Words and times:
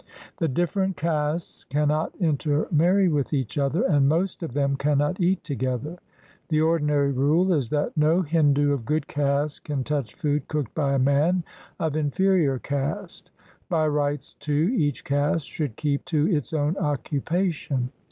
The 0.37 0.47
different 0.47 0.97
castes 0.97 1.63
cannot 1.65 2.15
intermarry 2.19 3.07
with 3.07 3.33
each 3.35 3.59
other, 3.59 3.83
and 3.83 4.09
most 4.09 4.41
of 4.41 4.53
them 4.53 4.75
cannot 4.75 5.21
eat 5.21 5.43
together. 5.43 5.99
The 6.49 6.59
ordinary 6.59 7.11
rule 7.11 7.53
is 7.53 7.69
that 7.69 7.95
no 7.95 8.23
Hindu 8.23 8.71
of 8.73 8.83
good 8.83 9.05
caste 9.07 9.63
can 9.65 9.83
touch 9.83 10.15
food 10.15 10.47
cooked 10.47 10.73
by 10.73 10.93
a 10.95 10.97
man 10.97 11.43
of 11.79 11.95
inferior 11.95 12.57
caste. 12.57 13.29
By 13.69 13.87
rights, 13.89 14.33
too, 14.33 14.73
each 14.75 15.03
caste 15.03 15.45
should 15.47 15.75
keep 15.75 16.03
to 16.05 16.27
its 16.27 16.51
own 16.51 16.77
occupation. 16.77 17.91